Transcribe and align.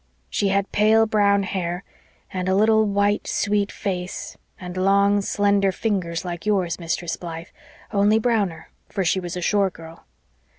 She 0.31 0.47
had 0.47 0.71
pale, 0.71 1.05
brown 1.05 1.43
hair 1.43 1.83
and 2.33 2.49
a 2.49 2.55
little 2.55 2.85
white, 2.85 3.27
sweet 3.27 3.71
face, 3.71 4.35
and 4.59 4.75
long 4.75 5.21
slender 5.21 5.71
fingers 5.71 6.25
like 6.25 6.43
yours, 6.43 6.79
Mistress 6.79 7.17
Blythe, 7.17 7.49
only 7.91 8.17
browner, 8.17 8.71
for 8.89 9.05
she 9.05 9.19
was 9.19 9.37
a 9.37 9.41
shore 9.41 9.69
girl. 9.69 10.05